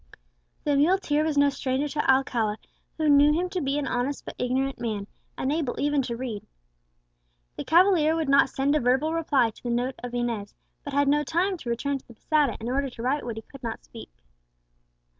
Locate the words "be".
3.61-3.77